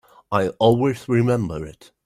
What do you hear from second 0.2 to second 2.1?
I'll always remember it.